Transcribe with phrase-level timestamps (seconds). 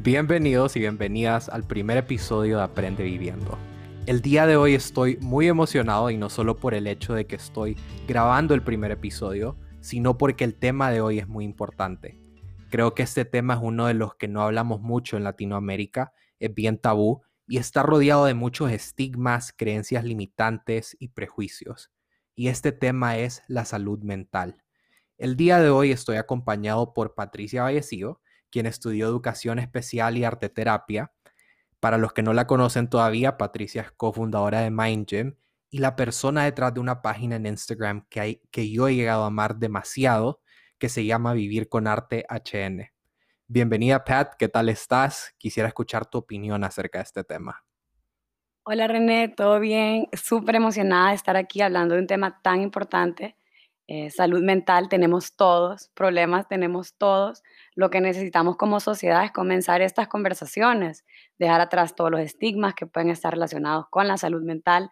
[0.00, 3.58] Bienvenidos y bienvenidas al primer episodio de Aprende Viviendo.
[4.06, 7.34] El día de hoy estoy muy emocionado y no solo por el hecho de que
[7.34, 12.16] estoy grabando el primer episodio, sino porque el tema de hoy es muy importante.
[12.70, 16.54] Creo que este tema es uno de los que no hablamos mucho en Latinoamérica, es
[16.54, 21.90] bien tabú y está rodeado de muchos estigmas, creencias limitantes y prejuicios.
[22.36, 24.62] Y este tema es la salud mental.
[25.16, 28.20] El día de hoy estoy acompañado por Patricia Vallecillo,
[28.50, 31.12] quien estudió educación especial y arteterapia.
[31.80, 35.36] Para los que no la conocen todavía, Patricia es cofundadora de MindGym
[35.70, 39.28] y la persona detrás de una página en Instagram que, que yo he llegado a
[39.28, 40.40] amar demasiado,
[40.78, 42.90] que se llama Vivir con Arte HN.
[43.46, 45.34] Bienvenida Pat, ¿qué tal estás?
[45.38, 47.64] Quisiera escuchar tu opinión acerca de este tema.
[48.70, 50.08] Hola René, ¿todo bien?
[50.12, 53.37] Súper emocionada de estar aquí hablando de un tema tan importante.
[53.90, 57.42] Eh, salud mental tenemos todos, problemas tenemos todos,
[57.74, 61.06] lo que necesitamos como sociedad es comenzar estas conversaciones,
[61.38, 64.90] dejar atrás todos los estigmas que pueden estar relacionados con la salud mental.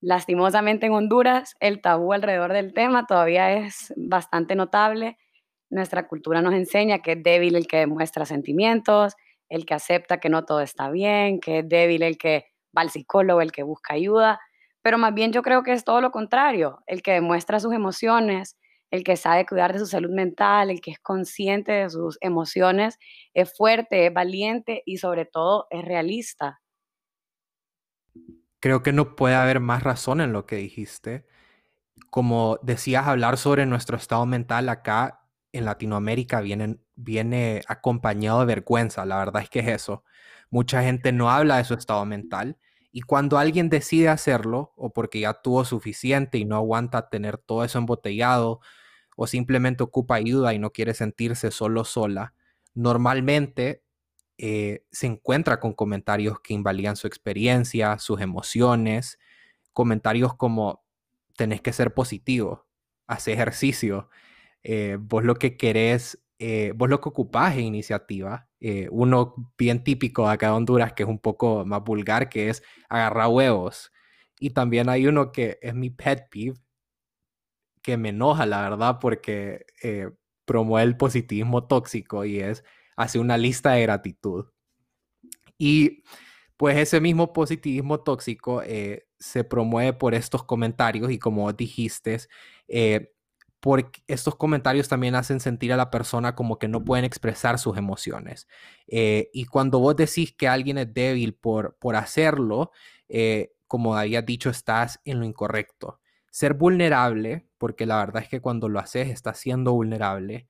[0.00, 5.18] Lastimosamente en Honduras el tabú alrededor del tema todavía es bastante notable.
[5.68, 9.14] Nuestra cultura nos enseña que es débil el que demuestra sentimientos,
[9.50, 12.90] el que acepta que no todo está bien, que es débil el que va al
[12.90, 14.40] psicólogo, el que busca ayuda,
[14.86, 18.56] pero más bien yo creo que es todo lo contrario, el que demuestra sus emociones,
[18.92, 22.96] el que sabe cuidar de su salud mental, el que es consciente de sus emociones,
[23.34, 26.60] es fuerte, es valiente y sobre todo es realista.
[28.60, 31.26] Creo que no puede haber más razón en lo que dijiste.
[32.08, 39.04] Como decías, hablar sobre nuestro estado mental acá en Latinoamérica viene, viene acompañado de vergüenza.
[39.04, 40.04] La verdad es que es eso.
[40.48, 42.56] Mucha gente no habla de su estado mental
[42.96, 47.62] y cuando alguien decide hacerlo, o porque ya tuvo suficiente y no aguanta tener todo
[47.62, 48.60] eso embotellado,
[49.16, 52.32] o simplemente ocupa ayuda y no quiere sentirse solo sola,
[52.72, 53.84] normalmente
[54.38, 59.18] eh, se encuentra con comentarios que invalidan su experiencia, sus emociones,
[59.74, 60.82] comentarios como
[61.36, 62.66] tenés que ser positivo,
[63.06, 64.08] haz ejercicio,
[64.62, 69.84] eh, vos lo que querés eh, vos lo que ocupás en iniciativa, eh, uno bien
[69.84, 73.92] típico acá de Honduras, que es un poco más vulgar, que es agarrar huevos.
[74.40, 76.58] Y también hay uno que es mi pet peeve,
[77.82, 80.10] que me enoja, la verdad, porque eh,
[80.44, 82.64] promueve el positivismo tóxico y es
[82.96, 84.46] hace una lista de gratitud.
[85.58, 86.02] Y
[86.56, 88.62] pues ese mismo positivismo tóxico
[89.18, 92.18] se promueve por estos comentarios y como dijiste,
[93.66, 97.76] porque estos comentarios también hacen sentir a la persona como que no pueden expresar sus
[97.76, 98.46] emociones.
[98.86, 102.70] Eh, y cuando vos decís que alguien es débil por, por hacerlo,
[103.08, 105.98] eh, como había dicho, estás en lo incorrecto.
[106.30, 110.46] Ser vulnerable, porque la verdad es que cuando lo haces estás siendo vulnerable,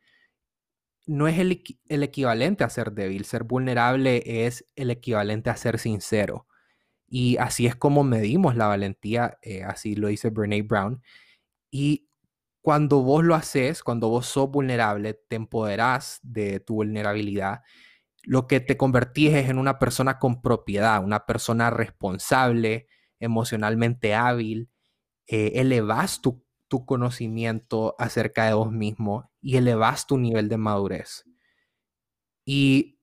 [1.07, 1.63] no es el,
[2.03, 3.25] equivalente a ser débil.
[3.25, 6.47] Ser vulnerable es el equivalente a ser sincero.
[7.09, 11.03] Y así es como medimos la valentía, eh, así lo dice Brene Brown.
[11.71, 12.07] Y
[12.67, 17.63] cuando vos lo haces, cuando vos sos vulnerable, te empoderás de tu vulnerabilidad,
[18.25, 22.89] lo que te convertís es en una persona con propiedad, una persona responsable,
[23.21, 24.69] emocionalmente hábil,
[25.29, 26.45] eh, elevas tu,
[26.87, 31.25] conocimiento acerca de vos mismo y elevas tu nivel de madurez.
[32.45, 32.99] Y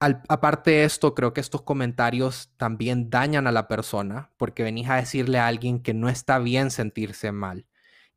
[0.00, 4.96] aparte de esto, creo que estos comentarios también dañan a la persona porque venís a
[4.96, 7.68] decirle a alguien que no está bien sentirse mal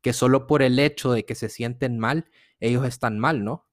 [0.02, 2.26] que solo por el hecho de que se sienten mal,
[2.60, 3.66] ellos están mal, ¿no?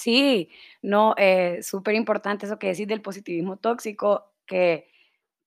[0.00, 0.48] Sí,
[0.80, 4.88] no, eh, súper importante eso que decís del positivismo tóxico, que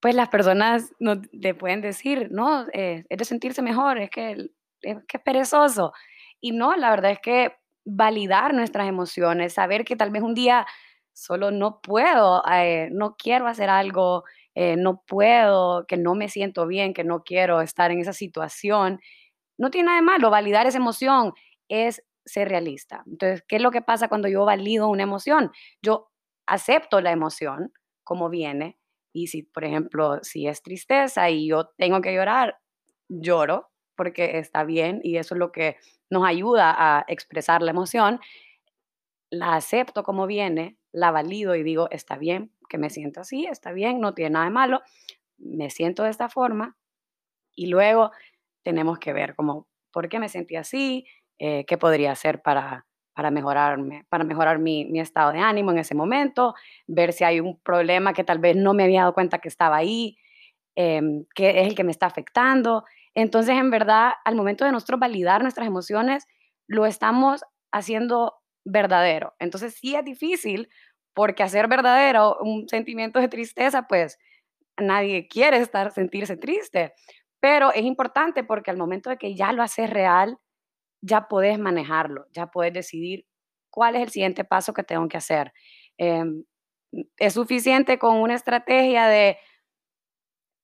[0.02, 4.50] pues las personas no, le pueden decir, no, eh, es de sentirse mejor, es que,
[4.82, 5.94] es perezoso.
[6.42, 7.56] Y no, la verdad es que
[7.86, 10.66] validar nuestras emociones, saber que tal vez un día
[11.14, 14.24] solo no puedo, eh, no quiero hacer algo,
[14.56, 19.00] no puedo, que no me siento bien, que no quiero estar en esa situación
[19.62, 21.34] no tiene nada de malo, validar esa emoción
[21.70, 23.04] es ser realista.
[23.06, 25.52] Entonces, ¿qué es lo que pasa cuando yo valido una emoción?
[25.84, 26.10] Yo
[26.48, 27.72] acepto la emoción
[28.04, 28.80] como viene
[29.14, 32.58] y si, por ejemplo, si es tristeza y yo tengo que llorar,
[33.08, 35.78] lloro porque está bien y eso es lo que
[36.10, 38.20] nos ayuda a expresar la emoción.
[39.30, 43.74] La acepto como viene, la valido y digo, está bien que me siento así, está
[43.74, 44.82] bien, no tiene nada de malo,
[45.38, 46.78] me siento de esta forma
[47.56, 48.12] y luego
[48.64, 51.06] tenemos que ver como por qué me sentí así,
[51.40, 55.80] eh, qué podría hacer para, para mejorarme, para mejorar mi, mi, estado de ánimo en
[55.80, 56.54] ese momento,
[56.88, 59.78] ver si hay un problema que tal vez no me había dado cuenta que estaba
[59.78, 60.18] ahí,
[60.76, 61.02] eh,
[61.36, 62.86] que es el que me está afectando.
[63.14, 66.28] Entonces, en verdad, al momento de nosotros validar nuestras emociones,
[66.68, 69.34] lo estamos haciendo verdadero.
[69.40, 70.70] Entonces, sí es difícil
[71.14, 74.18] porque hacer verdadero un sentimiento de tristeza, pues
[74.78, 76.94] nadie quiere estar, sentirse triste,
[77.42, 80.40] pero es importante porque al momento de que ya lo haces real,
[81.02, 83.26] ya puedes manejarlo, ya puedes decidir
[83.72, 85.54] cuál es el siguiente paso que tengo que hacer.
[85.98, 86.46] Em,
[87.18, 89.38] es suficiente con una estrategia de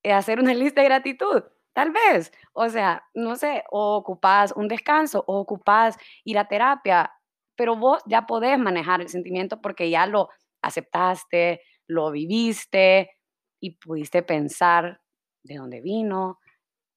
[0.03, 1.43] hacer una lista de gratitud,
[1.73, 2.31] tal vez.
[2.53, 7.11] O sea, no sé, o ocupás un descanso, o ocupás ir a terapia,
[7.55, 10.29] pero vos ya podés manejar el sentimiento porque ya lo
[10.61, 13.11] aceptaste, lo viviste
[13.59, 15.01] y pudiste pensar
[15.43, 16.39] de dónde vino,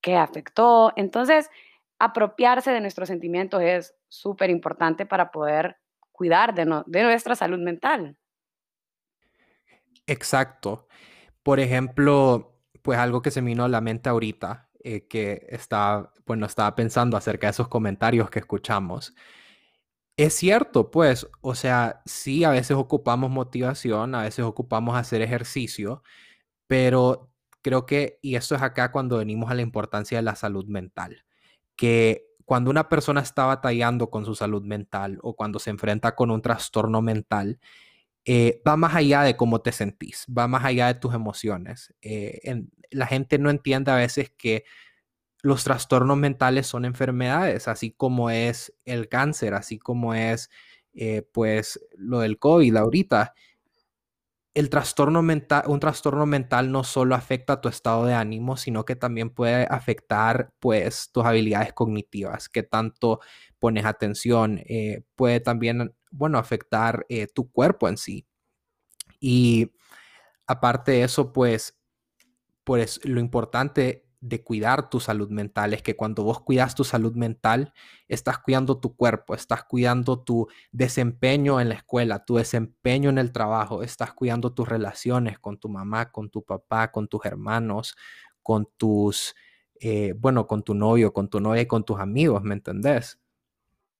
[0.01, 0.93] qué afectó.
[0.97, 1.51] Entonces,
[1.99, 5.77] apropiarse de nuestros sentimientos es súper importante para poder
[6.13, 8.17] cuidar de, de nuestra salud mental.
[10.07, 10.89] Exacto.
[11.43, 16.13] Por ejemplo, pues algo que se me vino a la mente ahorita, eh, que estaba,
[16.47, 19.15] estaba pensando acerca de esos comentarios que escuchamos.
[20.17, 26.03] Es cierto, pues, o sea, sí, a veces ocupamos motivación, a veces ocupamos hacer ejercicio,
[26.67, 27.30] pero
[27.63, 31.25] creo que, y eso es acá cuando venimos a la importancia de la salud mental,
[31.77, 36.31] que cuando una persona está batallando con su salud mental o cuando se enfrenta con
[36.31, 37.61] un trastorno mental,
[38.25, 41.95] eh, va más allá de cómo te sentís, va más allá de tus emociones.
[42.03, 44.65] Eh, la gente no entiende a veces que
[45.43, 50.51] los trastornos mentales son enfermedades, así como es el cáncer, así como es
[50.93, 53.35] eh, pues lo del COVID ahorita.
[54.53, 58.97] El trastorno mental, un trastorno mental no solo afecta tu estado de ánimo, sino que
[58.97, 63.21] también puede afectar pues tus habilidades cognitivas, que tanto
[63.61, 64.61] pones atención,
[65.15, 68.27] puede también bueno, afectar eh, tu cuerpo en sí.
[69.21, 69.73] Y
[70.47, 71.79] aparte de eso, pues,
[72.65, 77.15] pues lo importante de cuidar tu salud mental es que cuando vos cuidas tu salud
[77.15, 77.73] mental,
[78.09, 83.33] estás cuidando tu cuerpo, estás cuidando tu desempeño en la escuela, tu desempeño en el
[83.33, 87.97] trabajo, estás cuidando tus relaciones con tu mamá, con tu papá, con tus hermanos,
[88.43, 89.35] con tus,
[89.81, 93.19] eh, bueno, con tu novio, con tu novia y con tus amigos, ¿me entendés?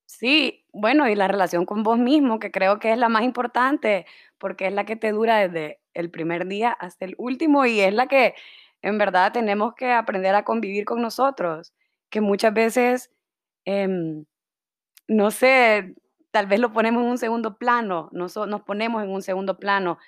[0.07, 4.07] Sí, bueno, y la relación con vos mismo, que creo que es la más importante,
[4.39, 7.95] porque es la que te dura desde el primer día hasta el último y es
[7.95, 8.35] la que
[8.83, 11.73] en verdad tenemos que aprender a convivir con nosotros,
[12.11, 13.11] que muchas veces,
[13.65, 14.25] em,
[15.09, 15.95] no sé,
[16.31, 18.35] tal vez lo ponemos en un segundo plano, nos,
[18.67, 19.99] ponemos en un segundo plano.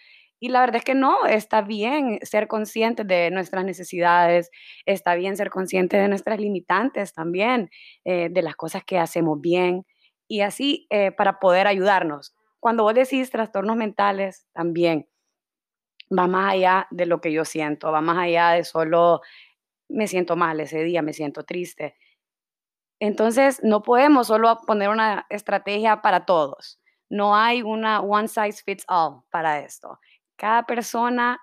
[0.41, 4.51] Y la verdad es que no, está bien ser conscientes de nuestras necesidades,
[4.87, 7.71] está bien ser conscientes de nuestras limitantes también,
[8.05, 9.85] eh, de las cosas que hacemos bien,
[10.29, 12.35] y así eh, para poder ayudarnos.
[12.61, 15.07] Cuando vos decís trastornos mentales, también
[16.17, 19.20] va más allá de lo que yo siento, va más allá de solo
[19.88, 21.97] me siento mal ese día, me siento triste.
[23.00, 26.81] Entonces, no podemos solo poner una estrategia para todos.
[27.11, 29.99] No hay una one size fits all para esto.
[30.37, 31.38] Cada persona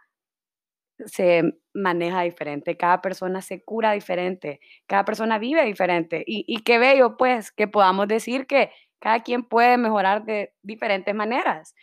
[1.06, 1.44] se
[1.74, 6.24] maneja diferente, cada persona se cura diferente, cada persona vive diferente.
[6.26, 11.16] Y, y qué bello, pues, que podamos decir que cada quien puede mejorar de diferentes
[11.16, 11.76] maneras.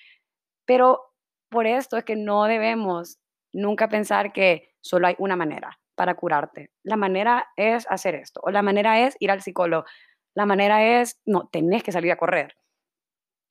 [0.67, 1.01] Pero
[1.49, 3.19] por esto es que no debemos
[3.53, 6.71] nunca pensar que solo hay una manera para curarte.
[6.83, 9.87] La manera es hacer esto, o la manera es ir al psicólogo,
[10.35, 12.57] la manera es, no, tenés que salir a correr.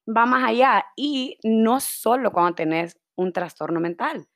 [0.07, 4.27] Va más allá y no solo cuando tenés un trastorno mental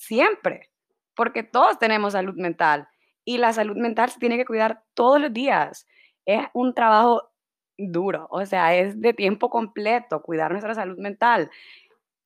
[0.00, 0.70] siempre,
[1.14, 2.88] porque todos tenemos salud mental
[3.24, 5.86] y la salud mental se tiene que cuidar todos los días.
[6.24, 7.30] Es un trabajo
[7.76, 11.50] duro, o sea, es de tiempo completo cuidar nuestra salud mental.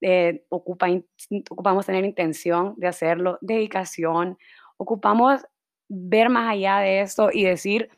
[0.07, 0.87] Eh, ocupa,
[1.49, 4.37] ocupamos tener intención de hacerlo, dedicación,
[4.77, 5.47] ocupamos
[5.89, 7.89] ver más allá de esto y decir,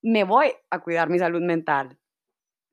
[0.00, 1.98] me voy a cuidar mi salud mental.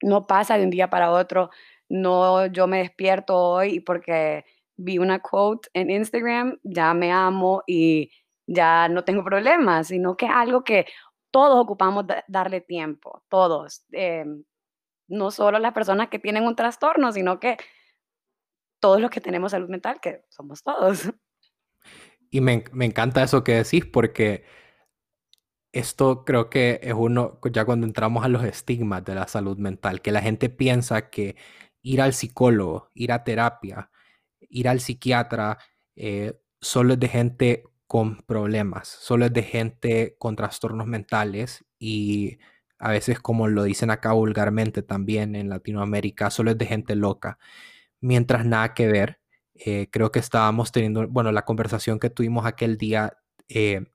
[0.04, 1.50] No pasa de un día para otro,
[1.90, 4.46] no yo me despierto hoy porque
[4.78, 8.12] vi una quote en Instagram, ya me amo y
[8.46, 10.86] ya no tengo problemas, sino que es algo que
[11.32, 13.86] todos ocupamos darle tiempo, todos.
[13.92, 14.44] Em,
[15.08, 17.58] no solo las personas que tienen un trastorno, sino que
[18.82, 21.14] todos los que tenemos salud mental, que somos todos.
[22.34, 24.46] Y me, encanta eso que decís porque
[25.74, 30.02] esto creo que es uno, ya cuando entramos a los estigmas de la salud mental,
[30.02, 31.36] que la gente piensa que
[31.82, 33.92] ir al psicólogo, ir a terapia,
[34.40, 35.58] ir al psiquiatra
[35.98, 42.40] eh, solo es de gente con problemas, solo es de gente con trastornos mentales y
[42.80, 47.38] a veces como lo dicen acá vulgarmente también en Latinoamérica, solo es de gente loca,
[48.02, 49.20] mientras nada que ver.
[49.56, 53.18] Eh, creo que estábamos teniendo, bueno, la conversación que tuvimos aquel día,
[53.48, 53.86] eh,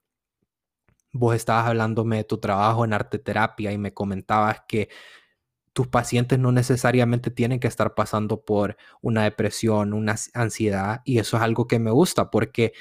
[1.13, 4.89] vos estabas hablándome de tu trabajo en arte terapia y me comentabas que
[5.73, 11.37] tus pacientes no necesariamente tienen que estar pasando por una depresión, una ansiedad, y eso
[11.37, 12.73] es algo que me gusta porque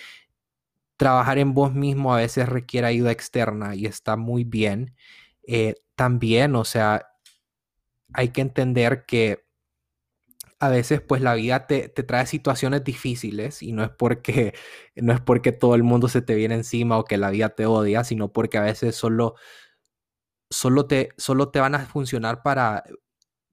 [0.98, 4.96] trabajar en vos mismo a veces requiere ayuda externa y está muy bien.
[5.48, 7.08] Eh, también, o sea,
[8.14, 9.45] hay que entender que
[10.66, 14.54] a veces pues la vida te, trae situaciones difíciles y no es porque
[14.96, 17.66] no es porque todo el mundo se te viene encima o que la vida te
[17.66, 19.36] odia, sino porque a veces solo
[20.50, 22.84] solo te, solo te van a funcionar para,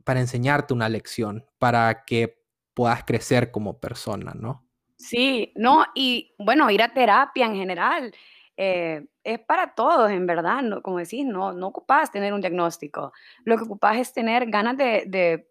[0.04, 2.42] para enseñarte una lección, para que
[2.75, 4.66] puedas crecer como persona, ¿no?
[4.97, 8.14] Sí, no, y bueno, ir a terapia en general
[8.57, 13.12] eh, es para todos, en verdad, no, como decís, no, no ocupas tener un diagnóstico,
[13.45, 15.49] lo que ocupas es tener ganas de,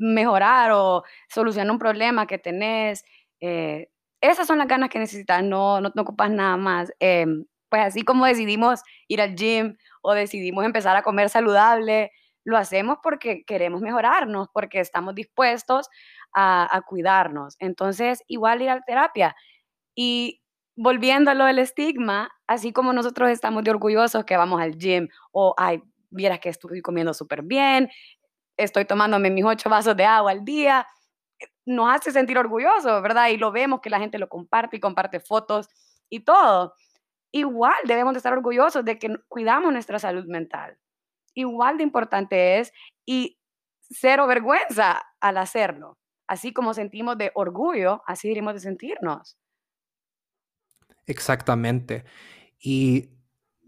[0.00, 3.04] mejorar o solucionar un problema que tenés.
[3.40, 3.88] Eh,
[4.20, 6.92] esas son las ganas que necesitas, no, no, ocupas nada más.
[7.00, 12.10] Em, pues así como decidimos ir al gym o decidimos empezar a comer saludable,
[12.44, 15.88] lo hacemos porque queremos mejorarnos, porque estamos dispuestos
[16.34, 17.56] a, cuidarnos.
[17.58, 19.36] Entonces, igual ir a terapia.
[19.94, 20.42] Y
[20.76, 25.08] volviendo a lo del estigma, así como nosotros estamos de orgullosos que vamos al gym
[25.32, 27.88] o, ay, vieras que estoy comiendo súper bien,
[28.64, 30.86] estoy tomándome mis ocho vasos de agua al día,
[31.66, 33.28] nos hace sentir orgullosos, ¿verdad?
[33.28, 35.68] Y lo vemos que la gente lo comparte y comparte fotos
[36.08, 36.74] y todo.
[37.32, 40.78] Igual debemos de estar orgullosos de que cuidamos nuestra salud mental.
[41.34, 42.72] Igual de importante es
[43.06, 43.38] y
[43.88, 45.98] cero vergüenza al hacerlo.
[46.26, 49.36] Así como sentimos de orgullo, así diremos de sentirnos.
[51.06, 52.04] Exactamente.
[52.58, 53.10] Y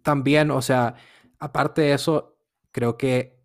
[0.03, 0.95] también, o sea,
[1.39, 2.37] aparte de eso,
[2.71, 3.42] creo que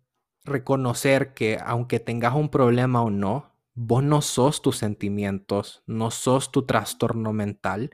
[0.48, 6.50] reconocer que aunque tengas un problema o no, vos no sos tus sentimientos, no sos
[6.50, 7.92] tu trastorno mental,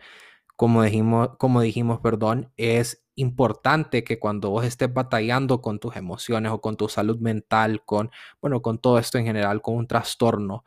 [0.56, 6.52] como dijimos, como dijimos, perdón, es importante que cuando vos estés batallando con tus emociones
[6.52, 10.64] o con tu salud mental, con, bueno, con todo esto en general, con un trastorno,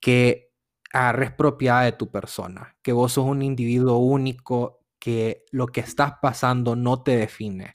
[0.00, 0.50] que
[0.92, 6.14] agarres propiedad de tu persona, que vos sos un individuo único, que lo que estás
[6.22, 7.72] pasando no te define.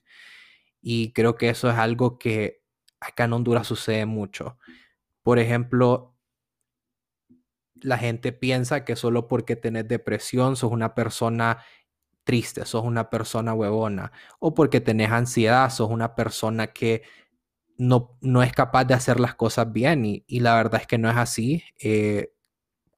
[0.82, 2.57] Y creo que eso es algo que
[3.00, 4.58] acá en Honduras sucede mucho.
[5.24, 6.16] Por ejemplo,
[7.82, 11.60] la gente piensa que solo porque tenés depresión sos una persona
[12.24, 17.04] triste, sos una persona huevona, o porque tenés ansiedad, sos una persona que
[17.78, 21.10] no, no es capaz de hacer las cosas bien y, la verdad es que no
[21.10, 21.64] es así.
[21.80, 22.34] Eh,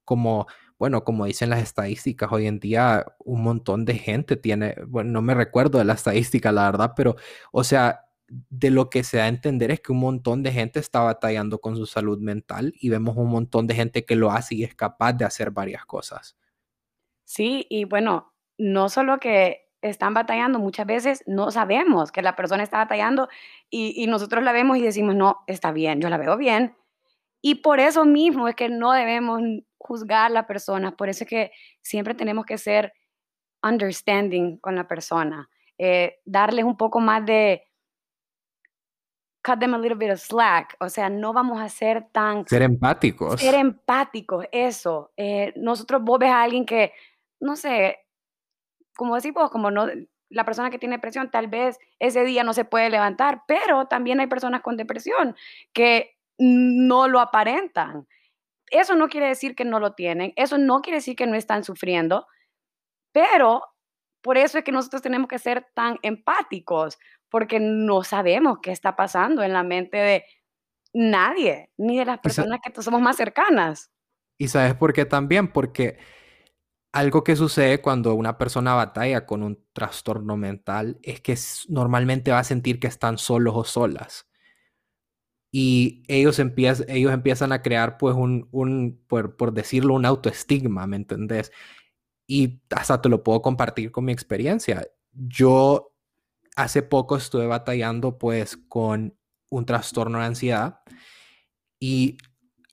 [0.04, 0.46] como,
[0.78, 5.22] bueno, como dicen las estadísticas, hoy en día un montón de gente tiene, bueno, no
[5.22, 7.16] me recuerdo de la estadística, la verdad, pero,
[7.52, 10.78] o sea, de lo que se da a entender es que un montón de gente
[10.78, 14.54] está batallando con su salud mental y vemos un montón de gente que lo hace
[14.54, 16.36] y es capaz de hacer varias cosas.
[17.24, 22.62] Sí, y bueno, no solo que están batallando, muchas veces no sabemos que la persona
[22.62, 23.28] está batallando
[23.68, 26.76] y, nosotros la vemos y decimos, no, está bien, yo la veo bien.
[27.42, 29.40] Y por eso mismo es que no debemos
[29.78, 32.92] juzgar a la persona, por eso es que siempre tenemos que ser
[33.62, 37.69] understanding con la persona, eh, darles un poco más de,
[39.42, 42.46] cut them a little bit of slack, o sea, no vamos a ser tan...
[42.46, 43.40] Ser empáticos.
[43.40, 45.12] Ser empáticos, eso.
[45.16, 46.92] Eh, nosotros vos ves a alguien que,
[47.40, 47.98] no sé,
[48.94, 49.86] como decimos, como no,
[50.28, 54.20] la persona que tiene depresión tal vez ese día no se puede levantar, pero también
[54.20, 55.34] hay personas con depresión
[55.72, 58.06] que no lo aparentan.
[58.70, 61.64] Eso no quiere decir que no lo tienen, eso no quiere decir que no están
[61.64, 62.26] sufriendo,
[63.12, 63.62] pero
[64.22, 66.98] por eso es que nosotros tenemos que ser tan empáticos,
[67.30, 70.24] porque no sabemos qué está pasando en la mente de
[70.92, 73.90] nadie, ni de las personas que somos más cercanas.
[74.38, 75.98] Y sabes por qué también, porque
[76.92, 82.40] algo que sucede cuando una persona batalla con un trastorno mental es que normalmente va
[82.40, 84.26] a sentir que están solos o solas.
[85.52, 90.96] Y ellos, ellos empiezan a crear, pues, un, un por, por, decirlo, un autoestigma, ¿me
[90.96, 91.50] entendés?
[92.26, 94.86] Y hasta te lo puedo compartir con mi experiencia.
[95.12, 95.89] Yo
[96.56, 99.16] hace poco estuve batallando pues con
[99.50, 100.80] un trastorno de ansiedad
[101.80, 102.18] y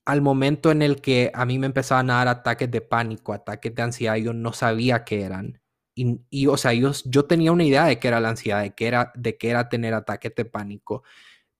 [0.05, 3.75] al momento en el que a mí me empezaban a dar ataques de pánico, ataques
[3.75, 5.61] de ansiedad, yo no sabía qué eran.
[5.95, 8.87] Y, o sea, yo, yo tenía una idea de qué era la ansiedad, de qué
[8.87, 11.03] era, de qué era tener ataques de pánico,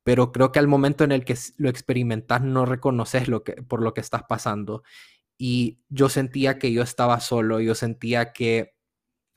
[0.03, 3.81] pero creo que al momento en el que lo experimentas no reconoces lo que, por
[3.81, 4.83] lo que estás pasando.
[5.37, 8.75] Y yo sentía que yo estaba solo, yo sentía que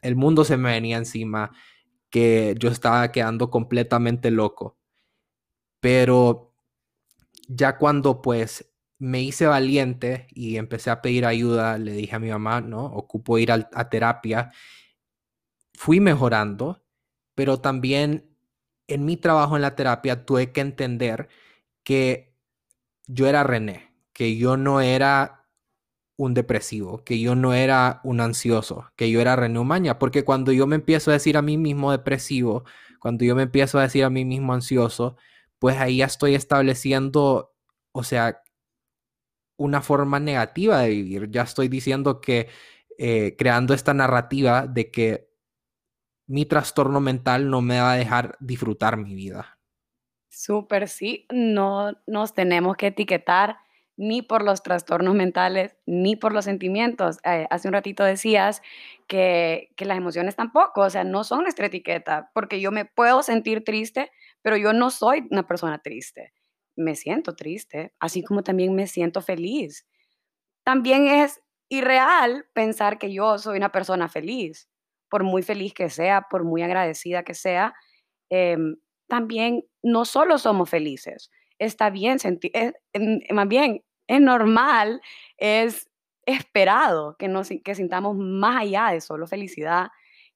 [0.02, 1.50] el mundo se me venía encima,
[2.10, 4.78] que yo estaba quedando completamente loco.
[5.80, 6.52] Pero
[7.48, 12.30] ya cuando pues me hice valiente y empecé a pedir ayuda, le dije a mi
[12.30, 12.84] mamá, ¿no?
[12.86, 14.52] Ocupo ir a, a terapia.
[15.74, 16.84] Fui mejorando,
[17.34, 18.36] pero también
[18.86, 21.28] en mi trabajo en la terapia tuve que entender
[21.84, 22.34] que
[23.06, 25.39] yo era René, que yo no era
[26.20, 30.52] un depresivo, que yo no era un ansioso, que yo era René Umaña, porque cuando
[30.52, 32.64] yo me empiezo a decir a mí mismo depresivo,
[33.00, 35.16] cuando yo me empiezo a decir a mí mismo ansioso,
[35.58, 37.54] pues ahí ya estoy estableciendo,
[37.92, 38.42] o sea,
[39.56, 41.30] una forma negativa de vivir.
[41.30, 42.48] Ya estoy diciendo que
[42.98, 45.30] eh, creando esta narrativa de que
[46.26, 49.58] mi trastorno mental no me va a dejar disfrutar mi vida.
[50.28, 53.56] Súper, sí, no nos tenemos que etiquetar
[54.00, 57.18] ni por los trastornos mentales, ni por los sentimientos.
[57.22, 58.62] Eh, hace un ratito decías
[59.06, 63.22] que, que, las emociones tampoco, o sea, no son nuestra etiqueta, porque yo me puedo
[63.22, 66.32] sentir triste, pero yo no soy una persona triste.
[66.76, 69.86] Me siento triste, así como también me siento feliz.
[70.64, 74.70] También es irreal pensar que yo soy una persona feliz,
[75.10, 77.74] por muy feliz que sea, por muy agradecida que sea.
[78.30, 78.76] Em,
[79.08, 82.52] también no solo somos felices, está bien sentir,
[83.30, 85.00] más bien es normal,
[85.36, 85.88] es
[86.26, 89.90] esperado que, nos, que sintamos más allá de solo felicidad,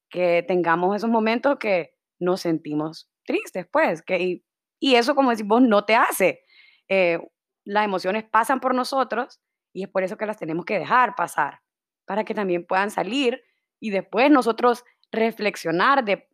[0.09, 4.43] que tengamos esos momentos que nos sentimos tristes, pues, que,
[4.79, 6.45] y, eso, como decís vos, no te hace.
[6.89, 7.19] Eh,
[7.65, 9.41] las emociones pasan por nosotros
[9.73, 11.61] y es por eso que las tenemos que dejar pasar,
[12.05, 13.43] para que también puedan salir
[13.81, 16.29] y después nosotros reflexionar de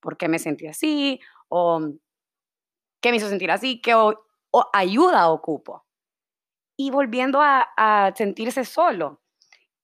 [0.00, 1.92] por qué me sentí así o
[3.02, 4.14] qué me hizo sentir así, qué o
[4.72, 5.85] ayuda ocupo.
[6.76, 9.22] Y volviendo a, sentirse solo,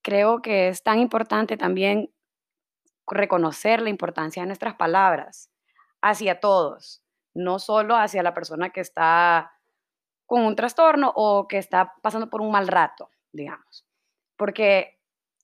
[0.03, 2.13] creo que es tan importante también
[3.07, 5.51] reconocer la importancia de nuestras palabras
[6.03, 7.03] hacia todos,
[7.35, 9.53] no solo hacia la persona que está
[10.27, 13.87] con un trastorno o que está pasando por un mal rato, digamos.
[14.37, 14.99] Porque,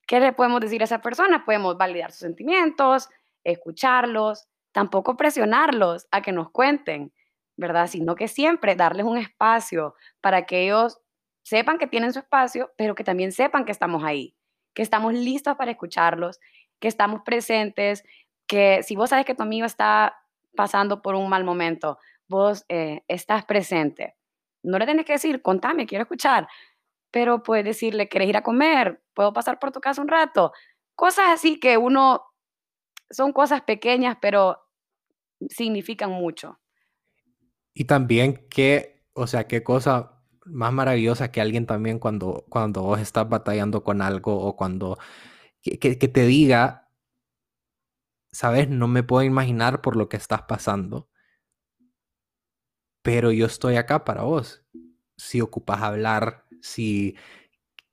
[0.07, 1.45] ¿qué le podemos decir a esa persona?
[1.45, 3.09] Podemos validar sus sentimientos,
[3.45, 7.13] escucharlos, tampoco presionarlos a que nos cuenten,
[7.57, 7.87] ¿verdad?
[7.87, 11.01] Sino que siempre darles un espacio para que ellos
[11.49, 14.37] sepan que tienen su espacio, pero que también sepan que estamos ahí,
[14.75, 16.41] que estamos listos para escucharlos,
[16.79, 18.05] que estamos presentes,
[18.47, 20.15] que si vos sabes que tu amigo está
[20.55, 24.15] pasando por un mal momento, vos eh, estás presente.
[24.63, 26.47] No le tienes que decir, contame, quiero escuchar,
[27.11, 29.03] pero puedes decirle, ¿quieres ir a comer?
[29.15, 30.53] ¿Puedo pasar por tu casa un rato?
[30.95, 32.25] Cosas así que uno,
[33.11, 34.59] son cosas pequeñas, pero
[35.49, 36.61] significan mucho.
[37.73, 40.18] Y también qué, o sea, qué cosa
[40.49, 44.99] más maravillosa que alguien también cuando, cuando vos estás batallando con algo o cuando
[45.63, 46.91] que, que, te diga,
[48.33, 51.09] sabes, no me puedo imaginar por lo que estás pasando,
[53.03, 54.65] pero yo estoy acá para vos.
[55.17, 57.17] Si ocupas hablar, si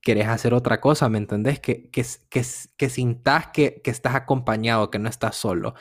[0.02, 1.60] querés hacer otra cosa, ¿me entendés?
[1.60, 2.46] Que, que, que,
[2.78, 5.76] que sintas que, que estás acompañado, que no estás solo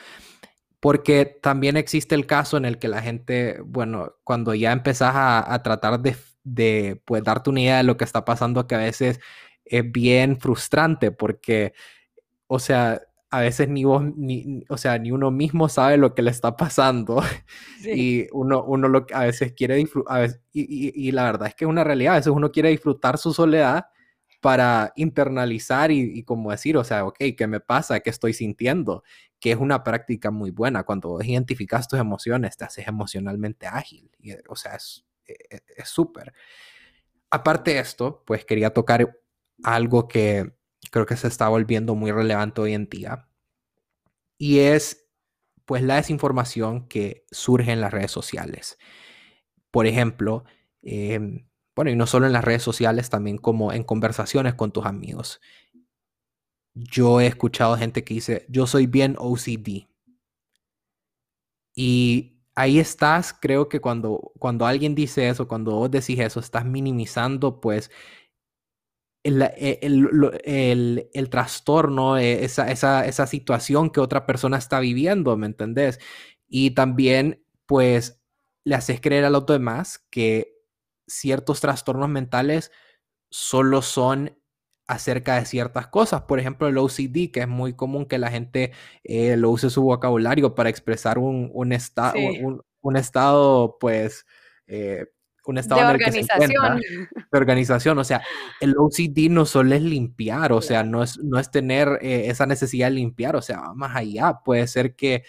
[0.85, 5.63] porque también existe el caso en el que la gente, bueno, cuando ya empezás a,
[5.63, 9.19] tratar de, de pues, darte una idea de lo que está pasando, que a veces
[9.65, 11.73] es bien frustrante porque,
[12.47, 16.21] o sea, a veces ni vos, ni, o sea, ni uno mismo sabe lo que
[16.21, 17.21] le está pasando
[17.83, 21.69] y uno, uno lo, a veces quiere disfrutar, y, y, la verdad es que es
[21.69, 23.87] una realidad, a veces uno quiere disfrutar su soledad
[24.41, 27.99] para internalizar y, y, como decir, o sea, ok, ¿qué me pasa?
[28.01, 29.03] ¿Qué estoy sintiendo?
[29.39, 30.83] Que es una práctica muy buena.
[30.83, 34.11] Cuando identificas tus emociones, te haces emocionalmente ágil.
[34.19, 35.04] Y, o sea, es
[35.83, 36.33] súper.
[37.29, 39.19] Aparte de esto, pues quería tocar
[39.63, 40.53] algo que
[40.91, 43.27] creo que se está volviendo muy relevante hoy en día.
[44.37, 45.07] Y es,
[45.65, 48.77] pues, la desinformación que surge en las redes sociales.
[49.71, 50.45] Por ejemplo,
[50.83, 51.19] eh,
[51.75, 55.41] bueno, y no solo en las redes sociales, también como en conversaciones con tus amigos.
[56.73, 59.87] Yo he escuchado gente que dice, yo soy bien OCD.
[61.75, 66.65] Y ahí estás, creo que cuando, cuando alguien dice eso, cuando vos decís eso, estás
[66.65, 67.91] minimizando pues
[69.23, 75.35] el, e, el, el, trastorno, eh, esa, esa, esa situación que otra persona está viviendo,
[75.37, 75.99] ¿me entendés?
[76.47, 78.21] Y también pues
[78.63, 80.53] le haces creer a los demás que
[81.07, 82.71] ciertos trastornos mentales
[83.31, 84.39] solo son
[84.87, 86.23] acerca de ciertas cosas.
[86.23, 88.71] Por ejemplo, el OCD, que es muy común que la gente
[89.03, 91.73] eh, lo use su vocabulario para expresar un, un,
[92.81, 94.25] un, estado, pues,
[94.67, 95.05] eh,
[95.45, 96.81] un estado de organización.
[97.31, 97.99] de organización.
[97.99, 98.23] O sea,
[98.61, 102.45] el OCD no solo es limpiar, o sea, no es, no es tener eh, esa
[102.45, 104.39] necesidad de limpiar, o sea, va más allá.
[104.43, 105.23] Puede ser que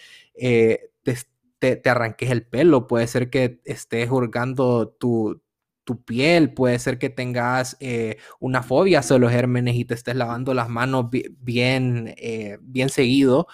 [1.59, 5.41] te, te, arranques el pelo, puede ser que estés hurgando tu,
[5.87, 10.17] tu piel, puede ser que tengas eh, una fobia hacia los gérmenes y te estés
[10.17, 11.05] lavando las manos
[11.39, 13.47] bien, eh, bien seguido.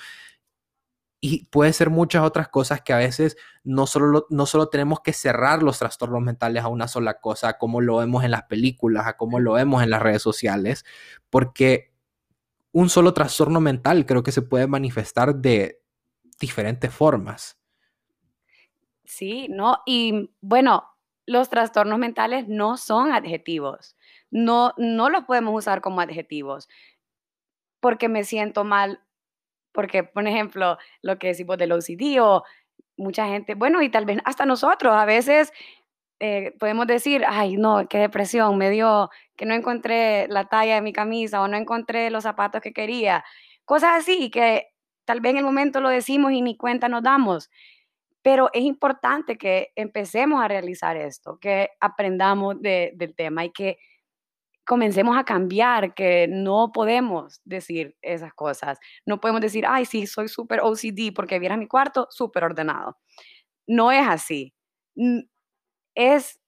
[1.21, 5.13] y puede ser muchas otras cosas que a veces no solo, no solo tenemos que
[5.13, 9.15] cerrar los trastornos mentales a una sola cosa, como lo vemos en las películas, a
[9.15, 10.83] como lo vemos en las redes sociales,
[11.29, 11.93] porque
[12.73, 15.81] un solo trastorno mental creo que se puede manifestar de
[16.39, 17.57] diferentes formas.
[19.05, 20.83] Sí, no, y bueno,
[21.25, 23.95] los trastornos mentales no son adjetivos,
[24.31, 26.67] no, no los podemos usar como adjetivos,
[27.79, 29.01] porque me siento mal
[29.73, 32.43] porque, por ejemplo, lo que decimos del OCD o
[32.97, 35.51] mucha gente, bueno, y tal vez hasta nosotros, a veces
[36.19, 40.81] eh, podemos decir, ay, no, qué depresión, me dio que no encontré la talla de
[40.81, 43.25] mi camisa o no encontré los zapatos que quería.
[43.65, 44.67] Cosas así que
[45.05, 47.49] tal vez en el momento lo decimos y ni cuenta nos damos.
[48.23, 53.77] Pero es importante que empecemos a realizar esto, que aprendamos del tema y que
[54.65, 58.79] comencemos a cambiar, que no podemos decir esas cosas.
[59.05, 62.97] No podemos decir, ay, sí, soy súper OCD porque vieras mi cuarto súper ordenado.
[63.67, 64.53] No es así.
[65.95, 66.39] Es,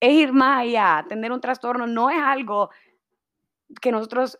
[0.00, 1.04] es ir más allá.
[1.08, 2.70] Tener un trastorno no es algo
[3.80, 4.38] que nosotros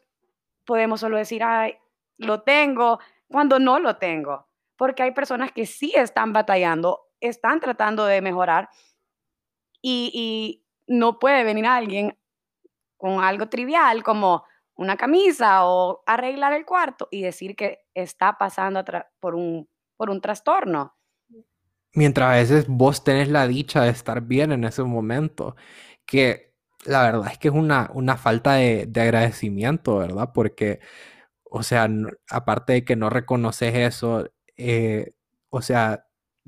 [0.64, 1.74] podemos solo decir, ay,
[2.18, 4.46] lo tengo, cuando no lo tengo.
[4.76, 8.68] Porque hay personas que sí están batallando, están tratando de mejorar
[9.82, 12.18] y, no puede venir alguien
[12.98, 18.84] con algo trivial como una camisa o arreglar el cuarto y decir que está pasando
[19.18, 20.94] por un, por un trastorno.
[21.94, 25.56] Mientras a veces vos tenés la dicha de estar bien en ese momento,
[26.04, 30.32] que la verdad es que es una, una falta de, de agradecimiento, ¿verdad?
[30.34, 30.80] Porque,
[31.44, 31.88] o sea,
[32.28, 35.14] aparte de que no reconoces eso, eh,
[35.50, 36.06] o sea,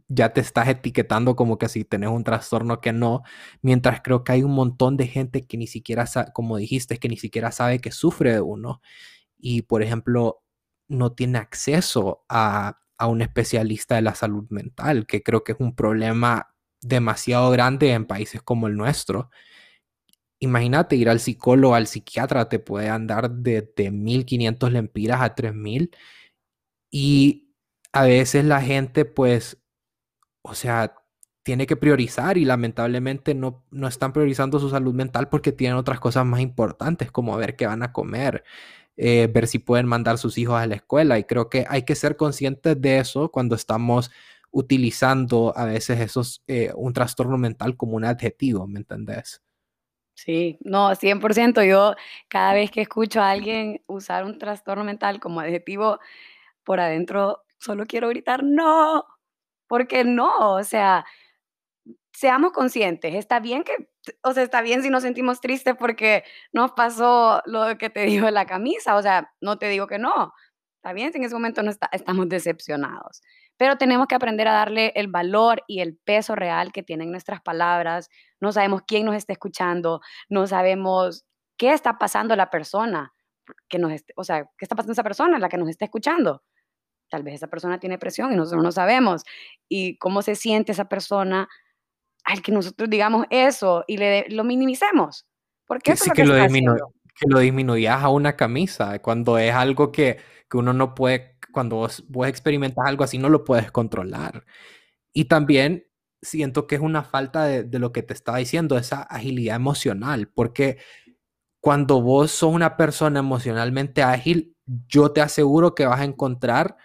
[0.09, 3.23] ya te estás etiquetando como que si tenés un trastorno que no,
[3.63, 7.17] mientras creo que hay un montón de gente que ni siquiera, como dijiste, que ni
[7.17, 8.81] siquiera sabe que sufre de uno
[9.39, 10.43] y, por ejemplo,
[10.89, 15.59] no tiene acceso a, a un especialista de la salud mental, que creo que es
[15.61, 19.31] un problema demasiado grande en países como el nuestro.
[20.39, 25.91] Imagínate ir al psicólogo, al psiquiatra, te puede andar de, de 1.500 lempiras a 3.000
[26.91, 27.46] y
[27.97, 29.59] a veces la gente pues
[30.47, 30.95] o sea,
[31.43, 36.01] tiene que priorizar y lamentablemente no, no están priorizando su salud mental porque tienen otras
[36.01, 38.45] cosas más importantes como ver qué van a comer,
[38.97, 41.19] eh, ver si pueden mandar sus hijos a la escuela.
[41.19, 44.11] Y creo que hay que ser conscientes de eso cuando estamos
[44.51, 49.43] utilizando a veces esos, eh, un trastorno mental como un adjetivo, ¿me entendés?
[50.15, 51.63] Sí, no, 100%.
[51.63, 51.95] Yo
[52.29, 55.99] cada vez que escucho a alguien usar un trastorno mental como adjetivo,
[56.65, 59.05] por adentro solo quiero gritar, no,
[59.67, 61.05] porque no, o sea,
[62.13, 63.91] seamos conscientes, está bien que,
[64.23, 68.31] o sea, está bien si nos sentimos tristes porque nos pasó lo que te dijo
[68.31, 70.33] la camisa, o sea, no te digo que no,
[70.77, 73.21] está bien si en ese momento no estamos decepcionados,
[73.59, 77.43] pero tenemos que aprender a darle el valor y el peso real que tienen nuestras
[77.43, 78.09] palabras,
[78.41, 81.27] no sabemos quién nos está escuchando, no sabemos
[81.59, 83.13] qué está pasando la persona
[83.69, 86.43] que nos, o sea, qué está pasando esa persona, la que nos está escuchando
[87.17, 89.23] tal vez esa persona tiene presión y nosotros no sabemos.
[89.71, 91.49] Y cómo se siente esa persona
[92.25, 95.27] al que nosotros digamos eso y le, lo minimicemos.
[95.67, 99.91] Porque eso es lo que, lo que lo disminuyas a una camisa, cuando es algo
[99.91, 100.19] que,
[100.51, 104.45] que uno no puede, cuando vos, vos, experimentas algo así, no lo puedes controlar.
[105.15, 105.87] Y también
[106.21, 110.29] siento que es una falta de, de lo que te estaba diciendo, esa agilidad emocional,
[110.29, 110.77] porque
[111.61, 116.77] cuando vos sos una persona emocionalmente ágil, yo te aseguro que vas a encontrar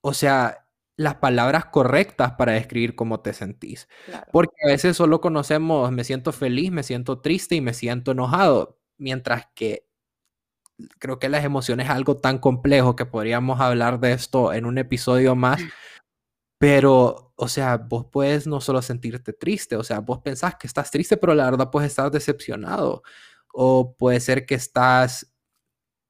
[0.00, 3.88] o sea, las palabras correctas para describir cómo te sentís.
[4.32, 8.78] Porque a veces solo conocemos me siento feliz, me siento triste y me siento enojado,
[8.98, 9.86] mientras que
[10.98, 14.78] creo que las emociones es algo tan complejo que podríamos hablar de esto en un
[14.78, 15.60] episodio más.
[16.58, 20.90] Pero, o sea, vos puedes no solo sentirte triste, o sea, vos pensás que estás
[20.90, 23.02] triste, pero la verdad puedes estar decepcionado.
[23.52, 25.29] O puede ser que estás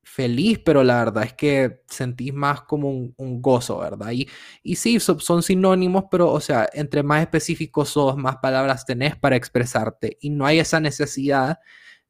[0.03, 4.11] feliz, pero la verdad es que sentís más como un, gozo, ¿verdad?
[4.13, 4.29] Y,
[4.63, 9.37] y sí, son, sinónimos, pero, o sea, entre más específicos sos, más palabras tenés para
[9.37, 11.59] expresarte y no hay esa necesidad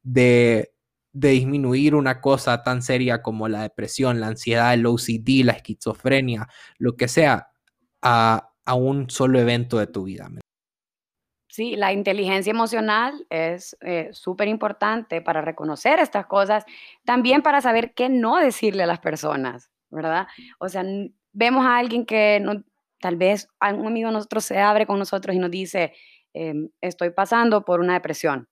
[0.03, 0.73] de,
[1.13, 6.47] de disminuir una cosa tan seria como la depresión, la ansiedad, el OCD, la esquizofrenia,
[6.77, 7.49] lo que sea,
[8.01, 10.29] a, a un solo evento de tu vida.
[11.51, 16.63] Sí, la inteligencia emocional es eh, súper importante para reconocer estas cosas,
[17.03, 20.27] también para saber qué no decirle a las personas, ¿verdad?
[20.59, 20.85] O sea,
[21.33, 22.63] vemos a alguien que no,
[23.01, 25.93] tal vez un amigo de nosotros se abre con nosotros y nos dice,
[26.33, 28.47] em, estoy pasando por una depresión.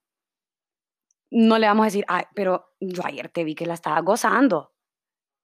[1.31, 4.73] No le vamos a decir, Ay, pero yo ayer te vi que la estaba gozando.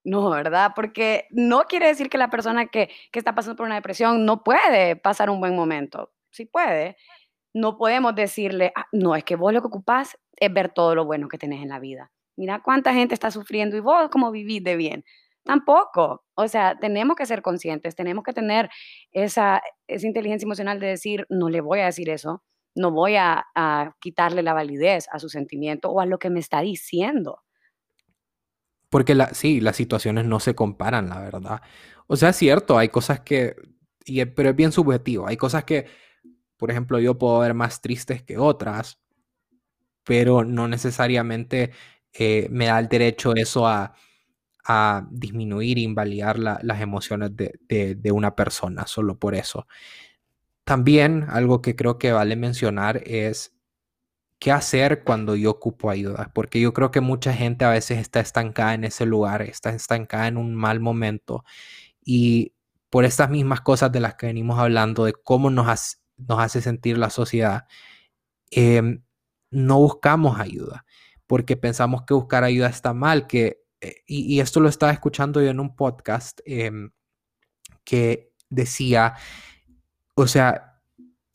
[0.04, 0.74] No, ¿verdad?
[0.76, 4.44] Porque no quiere decir que la persona que, que está pasando por una depresión no
[4.44, 6.14] puede pasar un buen momento.
[6.32, 6.98] Sí puede.
[7.56, 11.06] No podemos decirle, ah, no, es que vos lo que ocupás es ver todo lo
[11.06, 12.12] bueno que tenés en la vida.
[12.36, 15.06] Mira cuánta gente está sufriendo y vos cómo vivís de bien.
[15.46, 16.26] Tampoco.
[16.36, 18.70] O sea, tenemos que ser conscientes, tenemos que tener
[19.14, 22.44] esa, esa inteligencia emocional de decir, no le voy a decir eso,
[22.76, 26.42] no voy a, a quitarle la validez a su sentimiento o a lo que me
[26.42, 27.42] está diciendo.
[28.90, 31.62] Porque la, sí, las situaciones no se comparan, la verdad.
[32.08, 33.56] O sea, es cierto, hay cosas que,
[34.04, 35.26] y, pero es bien subjetivo.
[35.26, 35.86] Hay cosas que,
[36.58, 39.00] por ejemplo, yo puedo ver más tristes que otras,
[40.04, 41.72] pero no necesariamente
[42.14, 43.94] eh, me da el derecho eso a,
[44.66, 49.68] a disminuir, invalidar las emociones de, una persona, solo por eso.
[50.64, 53.54] También algo que creo que vale mencionar es
[54.40, 58.20] qué hacer cuando yo ocupo ayuda, porque yo creo que mucha gente a veces está
[58.20, 61.46] estancada en ese lugar, está estancada en un mal momento
[62.04, 62.54] y
[62.90, 66.98] por estas mismas cosas de las que venimos hablando, de cómo nos, nos hace sentir
[66.98, 67.66] la sociedad,
[68.52, 69.00] eh,
[69.52, 70.86] no buscamos ayuda,
[71.28, 75.50] porque pensamos que buscar ayuda está mal, que, eh, y, esto lo estaba escuchando yo
[75.50, 76.72] en un podcast eh,
[77.84, 79.16] que decía,
[80.16, 80.76] o sea,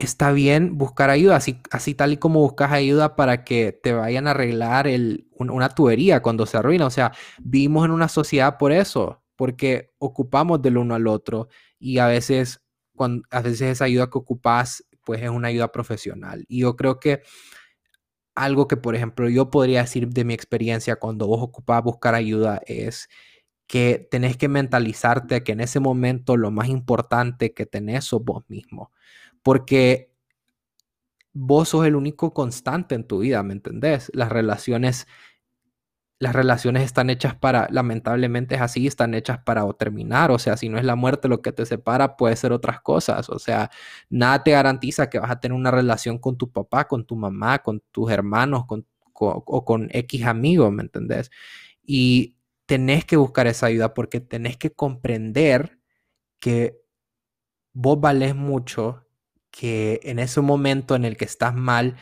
[0.00, 4.26] está bien buscar ayuda, así, así tal y como buscas ayuda para que te vayan
[4.26, 6.86] a arreglar el, una tubería cuando se arruina.
[6.86, 11.98] O sea, vivimos en una sociedad por eso, porque ocupamos del uno al otro y
[11.98, 12.59] a veces,
[13.00, 16.44] cuando, a veces esa ayuda que ocupas, pues es una ayuda profesional.
[16.48, 17.22] Y yo creo que
[18.34, 22.60] algo que, por ejemplo, yo podría decir de mi experiencia cuando vos ocupás buscar ayuda
[22.66, 23.08] es
[23.66, 28.44] que tenés que mentalizarte que en ese momento lo más importante que tenés sos vos
[28.48, 28.92] mismo
[29.42, 30.12] porque
[31.32, 34.10] vos sos el único constante en tu vida, ¿me entendés?
[34.14, 35.06] Las relaciones,
[36.20, 40.56] las relaciones están hechas para, lamentablemente es así, están hechas para o terminar, o sea,
[40.58, 43.70] si no es la muerte lo que te separa, puede ser otras cosas, o sea,
[44.10, 47.60] nada te garantiza que vas a tener una relación con tu papá, con tu mamá,
[47.60, 51.30] con tus hermanos, con, o con X amigos, ¿me entendés?
[51.82, 55.78] Y tenés que buscar esa ayuda porque tenés que comprender
[56.38, 56.78] que
[57.72, 59.06] vos valés mucho
[59.50, 61.96] que en ese momento en el que estás mal,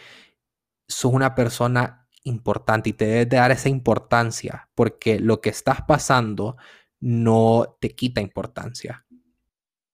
[0.88, 5.82] sos una persona importante y te debes de dar esa importancia porque lo que estás
[5.82, 6.56] pasando
[7.00, 9.04] no te quita importancia.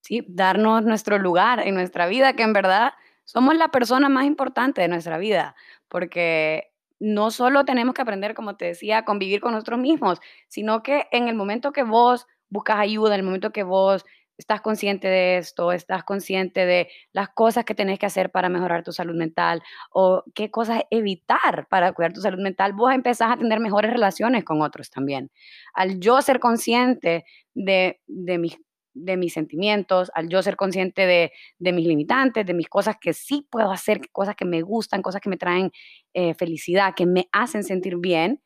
[0.00, 2.92] Sí, darnos nuestro lugar en nuestra vida, que en verdad
[3.24, 5.54] somos la persona más importante de nuestra vida,
[5.88, 10.82] porque no solo tenemos que aprender, como te decía, a convivir con nosotros mismos, sino
[10.82, 14.04] que en el momento que vos buscas ayuda, en el momento que vos
[14.38, 18.82] estás consciente de esto, estás consciente de las cosas que tenés que hacer para mejorar
[18.82, 23.36] tu salud mental o qué cosas evitar para cuidar tu salud mental, vos empezás a
[23.36, 25.30] tener mejores relaciones con otros también.
[25.74, 28.58] Al yo ser consciente de, de mis
[28.94, 33.12] de mis sentimientos, al yo ser consciente de, de, mis limitantes, de mis cosas que
[33.12, 35.72] sí puedo hacer, cosas que me gustan, cosas que me traen
[36.14, 38.40] eh, felicidad, que me hacen sentir bien,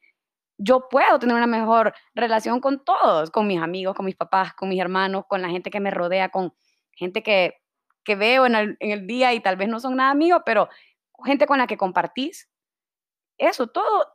[0.58, 4.68] yo puedo tener una mejor relación con todos, con mis amigos, con mis papás, con
[4.68, 6.52] mis hermanos, con la gente que me rodea, con
[6.92, 7.62] gente que,
[8.04, 10.68] que veo en el, en el día y tal vez no son nada mío, pero
[11.24, 12.50] gente con la que compartís.
[13.38, 14.06] Eso, todo,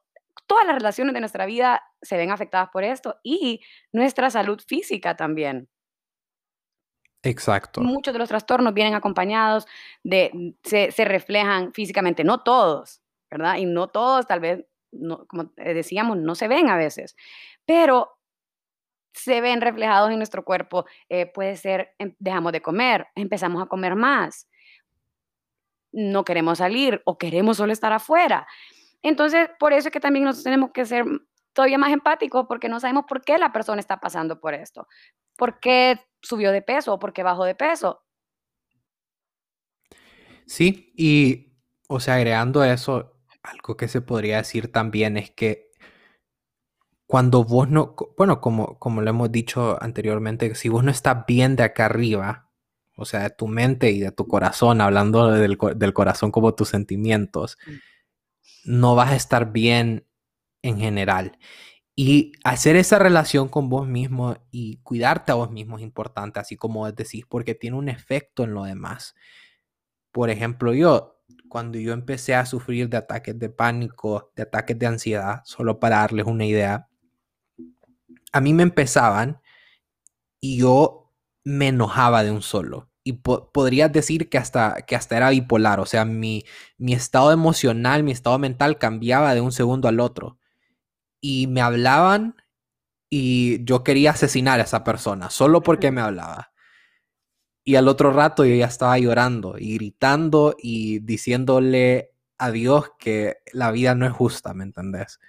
[0.45, 3.61] todas las relaciones de nuestra vida se ven afectadas por esto y
[3.93, 5.69] nuestra salud física también.
[7.23, 7.79] Exacto.
[7.79, 9.65] Muchos de los trastornos vienen acompañados
[10.03, 13.01] de, se, se reflejan físicamente, no todos,
[13.31, 13.55] ¿verdad?
[13.55, 17.15] Y no todos tal vez no, como decíamos, no se ven a veces,
[17.65, 18.17] pero
[19.13, 20.85] se ven reflejados en nuestro cuerpo.
[21.09, 24.49] Eh, puede ser, em, dejamos de comer, empezamos a comer más,
[25.91, 28.47] no queremos salir o queremos solo estar afuera.
[29.01, 31.05] Entonces, por eso es que también nosotros tenemos que ser
[31.53, 34.87] todavía más empáticos porque no sabemos por qué la persona está pasando por esto.
[35.37, 38.01] ¿Por qué subió de peso o por qué bajó de peso?
[40.45, 41.53] Sí, y,
[41.87, 43.12] o sea, agregando eso,
[43.43, 45.69] algo que se podría decir también es que
[47.05, 51.55] cuando vos no, bueno, como, como lo hemos dicho anteriormente, si vos no estás bien
[51.55, 52.49] de acá arriba,
[52.95, 56.69] o sea, de tu mente y de tu corazón, hablando del, del corazón como tus
[56.69, 57.71] sentimientos, mm.
[58.65, 60.07] no vas a estar bien
[60.61, 61.37] en general.
[61.95, 66.55] Y hacer esa relación con vos mismo y cuidarte a vos mismo es importante, así
[66.57, 69.13] como decís, porque tiene un efecto en lo demás.
[70.11, 71.22] Por ejemplo, yo
[71.53, 75.97] cuando yo empecé a sufrir de ataques de pánico, de ataques de ansiedad, solo para
[75.97, 76.89] darles una idea,
[78.31, 79.39] a mí me empezaban
[80.41, 81.13] y yo
[81.43, 82.89] me enojaba de un solo.
[83.03, 86.43] Y po podrías decir que hasta, que hasta era bipolar, o sea, mi,
[86.79, 90.39] mi estado emocional, mi estado mental cambiaba de un segundo al otro.
[91.21, 92.35] Y me hablaban
[93.11, 96.51] y yo quería asesinar a esa persona solo porque me hablaba.
[97.63, 103.37] Y al otro rato yo ya estaba llorando y gritando y diciéndole a Dios que
[103.53, 105.19] la vida no es justa, ¿me entendés?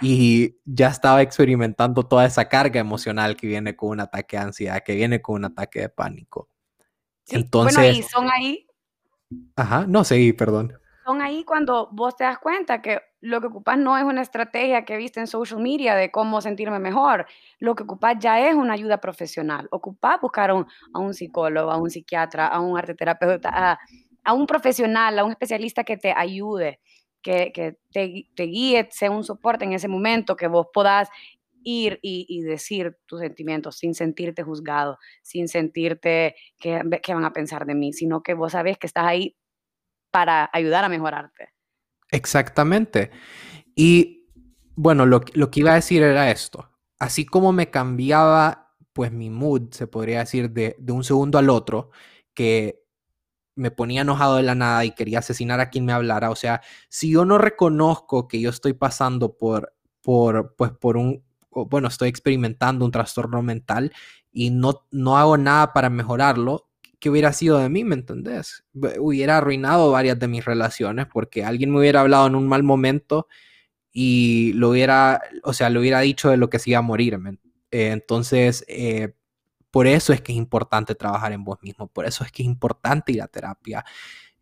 [0.00, 4.82] Y ya estaba experimentando toda esa carga emocional que viene con un ataque de ansiedad,
[4.84, 6.48] que viene con un ataque de pánico.
[7.28, 8.66] Entonces, bueno, y son ahí.
[9.56, 10.72] Ajá, no, seguí, perdón.
[11.04, 14.84] Son ahí cuando vos te das cuenta que lo que ocupas no es una estrategia
[14.84, 17.26] que viste en social media de cómo sentirme mejor.
[17.58, 19.68] Lo que ocupas ya es una ayuda profesional.
[19.70, 23.78] Ocupas buscar a un, psicólogo, a un psiquiatra, a un arteterapeuta,
[24.24, 26.80] a, un profesional, a un especialista que te ayude,
[27.22, 31.10] que, te, guíe, sea un soporte en ese momento, que vos podás
[31.62, 37.66] ir y, decir tus sentimientos sin sentirte juzgado, sin sentirte que, que van a pensar
[37.66, 39.36] de mí, sino que vos sabés que estás ahí
[40.10, 41.59] para ayudar a mejorarte.
[42.12, 43.10] Exactamente.
[43.74, 44.28] Y
[44.76, 46.70] bueno, lo, lo, que iba a decir era esto.
[46.98, 51.50] Así como me cambiaba, pues mi mood, se podría decir, de, de un segundo al
[51.50, 51.90] otro,
[52.34, 52.82] que
[53.56, 56.30] me ponía enojado de la nada y quería asesinar a quien me hablara.
[56.30, 61.24] O sea, si yo no reconozco que yo estoy pasando por, por, pues por un,
[61.50, 63.92] bueno, estoy experimentando un trastorno mental
[64.32, 66.69] y no, no hago nada para mejorarlo,
[67.00, 67.82] ¿qué hubiera sido de mí?
[67.82, 68.64] ¿Me entendés?
[68.74, 73.26] Hubiera arruinado varias de mis relaciones porque alguien me hubiera hablado en un mal momento
[73.92, 77.18] y lo hubiera, o sea, le hubiera dicho de lo que se iba a morir.
[77.70, 79.14] Eh, entonces, eh,
[79.70, 82.46] por eso es que es importante trabajar en vos mismo, por eso es que es
[82.46, 83.84] importante ir a terapia.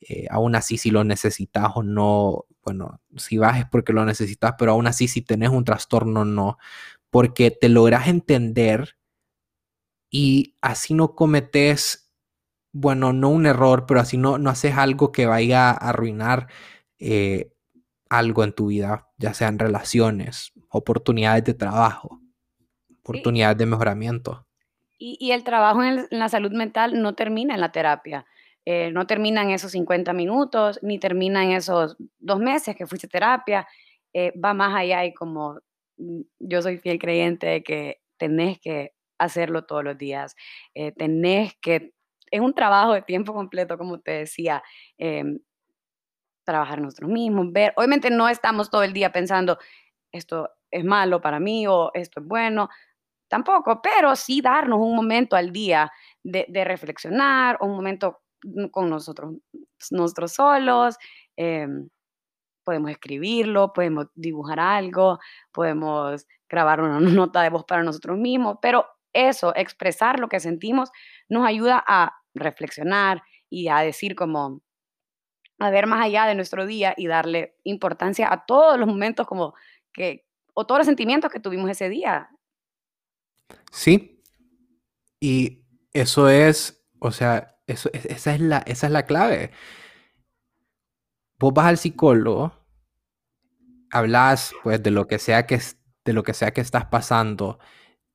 [0.00, 4.54] Eh, aún así, si lo necesitas o no, bueno, si vas es porque lo necesitas,
[4.58, 6.58] pero aún así, si tenés un trastorno, no,
[7.10, 8.96] porque te logras entender
[10.10, 12.07] y así no cometes
[12.72, 16.48] bueno, no un error, pero así no, no haces algo que vaya a arruinar
[16.98, 17.50] eh,
[18.10, 22.20] algo en tu vida, ya sean relaciones, oportunidades de trabajo,
[23.00, 24.46] oportunidades de mejoramiento.
[25.00, 28.26] Y, el trabajo en, la salud mental no termina en la terapia.
[28.64, 33.06] Eh, no termina en esos 50 minutos, ni termina en esos dos meses que fuiste
[33.06, 33.68] a terapia.
[34.12, 35.60] Eh, va más allá y como
[35.98, 40.36] mm, yo soy fiel creyente de que tenés que hacerlo todos los días,
[40.96, 41.92] tenés que
[42.30, 44.62] es un trabajo de tiempo completo, como te decía,
[44.98, 45.38] em,
[46.44, 49.58] trabajar nosotros mismos, ver, obviamente no estamos todo el día pensando,
[50.12, 52.68] esto es malo para mí o esto es bueno,
[53.28, 55.90] tampoco, pero sí darnos un momento al día
[56.22, 58.20] de, reflexionar, un momento
[58.70, 59.34] con nosotros,
[59.90, 60.96] nosotros solos,
[61.36, 61.88] em,
[62.64, 65.18] podemos escribirlo, podemos dibujar algo,
[65.52, 70.90] podemos grabar una nota de voz para nosotros mismos, pero eso, expresar lo que sentimos,
[71.28, 74.62] nos ayuda a reflexionar y a decir como,
[75.58, 79.54] a ver más allá de nuestro día y darle importancia a todos los momentos como
[79.92, 82.30] que, o todos los sentimientos que tuvimos ese día.
[83.72, 84.22] Sí,
[85.20, 89.50] y eso es, o sea, eso, esa, es la, esa es la clave.
[91.38, 92.52] Vos vas al psicólogo,
[93.90, 95.60] hablas pues de lo que sea que,
[96.04, 97.58] de lo que, sea que estás pasando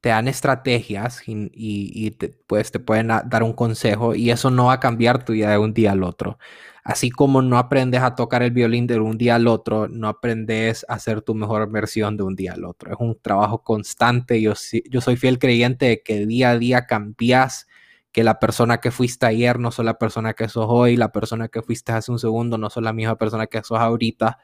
[0.03, 4.73] te dan estrategias y, te, pues te pueden dar un consejo y eso no va
[4.73, 6.37] a cambiar tu vida de un día al otro.
[6.83, 10.85] Así como no aprendes a tocar el violín de un día al otro, no aprendes
[10.89, 12.91] a ser tu mejor versión de un día al otro.
[12.91, 14.41] Es un trabajo constante.
[14.41, 14.51] Yo,
[14.89, 17.67] yo soy fiel creyente de que día a día cambias,
[18.11, 21.47] que la persona que fuiste ayer no sos la persona que sos hoy, la persona
[21.47, 24.39] que fuiste hace un segundo no sos la misma persona que sos ahorita,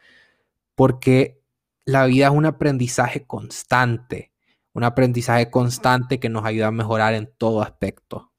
[0.73, 1.41] porque
[1.83, 4.31] la vida es un aprendizaje constante
[4.73, 8.31] un aprendizaje constante que nos ayuda a mejorar en todo aspecto.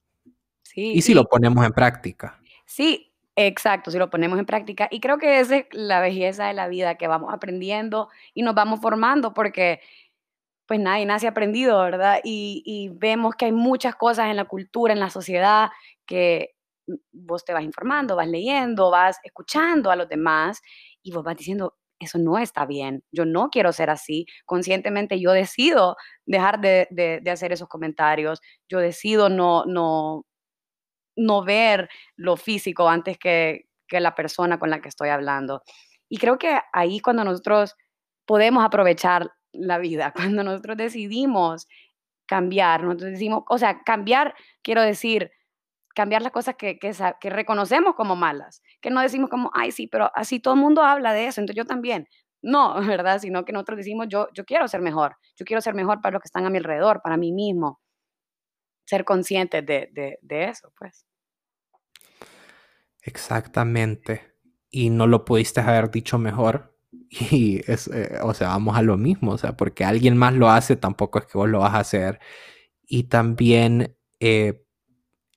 [0.63, 2.41] Sí, y si lo ponemos en práctica.
[2.65, 4.89] Sí, exacto, si lo ponemos en práctica.
[4.91, 8.55] Y creo que esa es la belleza de la vida, que vamos aprendiendo y nos
[8.55, 9.81] vamos formando porque
[10.67, 12.21] pues nadie nace aprendido, ¿verdad?
[12.23, 15.71] Y, y vemos que hay muchas cosas en la cultura, en la sociedad,
[16.07, 16.55] que
[17.13, 20.63] vos te vas informando, vas leyendo, vas escuchando a los demás
[21.03, 25.33] y vos vas diciendo, eso no está bien, yo no quiero ser así, conscientemente yo
[25.33, 30.25] decido dejar de, hacer esos comentarios, yo decido no, no,
[31.17, 35.63] no ver lo físico antes que, que la persona con la que estoy hablando.
[36.09, 37.77] Y creo que ahí cuando nosotros
[38.27, 41.67] podemos aprovechar la vida, cuando nosotros decidimos
[42.27, 45.31] cambiar, nosotros decimos, o sea, cambiar, quiero decir,
[45.95, 50.11] cambiar las cosas que, que, reconocemos como malas, que no decimos como, ay, sí, pero
[50.15, 52.09] así todo el mundo habla de eso, entonces yo también.
[52.43, 53.19] No, ¿verdad?
[53.21, 56.23] Sino que nosotros decimos, yo, yo quiero ser mejor, yo quiero ser mejor para los
[56.23, 57.81] que están a mi alrededor, para mí mismo.
[58.87, 61.07] Ser conscientes de, de, de eso, pues.
[63.03, 64.35] Exactamente.
[64.71, 66.77] Y no lo pudiste haber dicho mejor.
[67.33, 70.49] Y es, eh, o sea, vamos a lo mismo, o sea, porque alguien más lo
[70.49, 72.21] hace, tampoco es que vos lo vas a hacer.
[72.87, 74.65] Y también eh,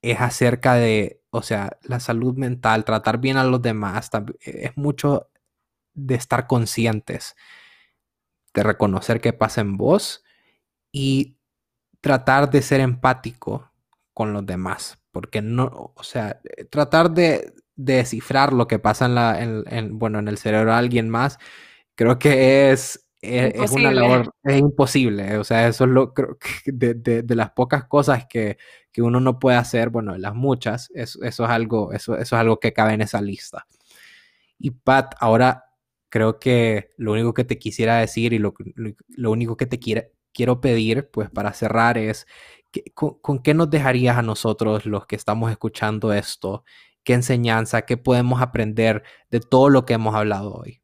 [0.04, 5.30] es acerca de, o sea, la salud mental, tratar bien a los demás, es mucho
[5.94, 7.36] de estar conscientes,
[8.54, 10.24] de reconocer qué pasa en vos
[10.92, 11.38] y
[12.02, 13.72] tratar de ser empático
[14.14, 19.42] con los demás, porque no, o sea, tratar de, descifrar lo que pasa en, la,
[19.42, 21.40] en, bueno, en el cerebro de alguien más,
[21.96, 26.38] creo que es, eh, es, una labor, es imposible, o sea, eso es lo, creo
[26.38, 28.58] que de, de, las pocas cosas que,
[28.94, 32.40] que, uno no puede hacer, bueno, las muchas, eso, eso es algo, eso, eso es
[32.40, 33.66] algo que cabe en esa lista.
[34.58, 35.66] Y Pat, ahora
[36.10, 38.54] creo que lo único que te quisiera decir y lo,
[39.10, 42.28] lo único que te quiero pedir, pues para cerrar, es
[42.94, 46.64] con, qué nos dejarías a nosotros los que estamos escuchando esto?
[47.04, 50.82] ¿Qué enseñanza, qué podemos aprender de todo lo que hemos hablado hoy?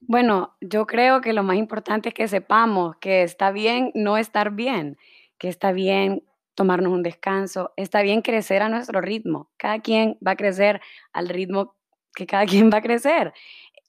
[0.00, 4.52] Bueno, yo creo que lo más importante es que sepamos que está bien no estar
[4.52, 4.98] bien,
[5.38, 6.22] que está bien
[6.56, 9.52] tomarnos un descanso, está bien crecer a nuestro ritmo.
[9.56, 10.80] Cada quien va a crecer
[11.12, 11.76] al ritmo
[12.16, 13.32] que cada quien va a crecer.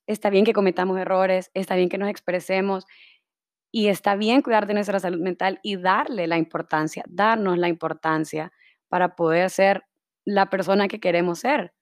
[0.06, 2.86] Está bien que cometamos errores, está bien que nos expresemos,
[3.72, 8.52] y está bien cuidar de nuestra salud mental y darle la importancia, darnos la importancia
[8.88, 9.84] para poder ser
[10.26, 11.74] la persona que queremos ser.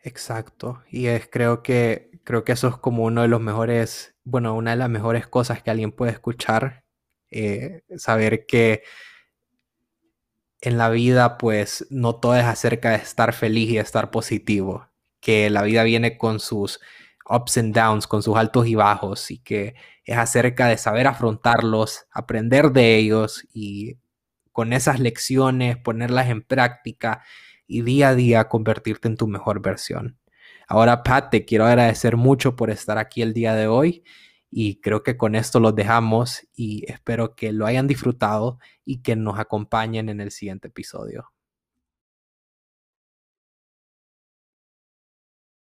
[0.00, 0.82] Exacto.
[0.90, 4.70] Y es, creo que, creo que eso es como uno de los mejores, bueno, una
[4.72, 6.84] de las mejores cosas que alguien puede escuchar.
[7.30, 8.82] Eh, saber que
[10.60, 14.88] en la vida, pues, no todo es acerca de estar feliz y estar positivo.
[15.20, 16.80] Que la vida viene con sus
[17.28, 19.74] ups and downs, con sus altos y bajos, y que
[20.04, 23.98] es acerca de saber afrontarlos, aprender de ellos y
[24.52, 27.22] con esas lecciones ponerlas en práctica
[27.66, 30.18] y día a día convertirte en tu mejor versión.
[30.66, 34.02] Ahora, Pat, te quiero agradecer mucho por estar aquí el día de hoy
[34.50, 39.16] y creo que con esto los dejamos y espero que lo hayan disfrutado y que
[39.16, 41.30] nos acompañen en el siguiente episodio.